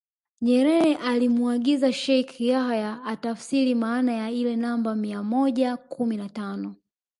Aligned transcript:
Nyerere 0.41 0.95
alimuagiza 0.95 1.93
Sheikh 1.93 2.41
Yahya 2.41 3.03
atafsiri 3.03 3.75
maana 3.75 4.13
ya 4.13 4.31
ile 4.31 4.55
namba 4.55 4.95
mia 4.95 5.23
moja 5.23 5.77
kumi 5.77 6.17
na 6.17 6.29
tano 6.29 6.75